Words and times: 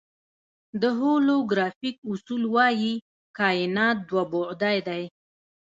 د 0.81 0.83
هولوګرافیک 0.99 1.95
اصول 2.11 2.43
وایي 2.55 2.93
کائنات 3.37 3.97
دوه 4.09 4.23
بعدی 4.31 4.77
دی. 4.87 5.03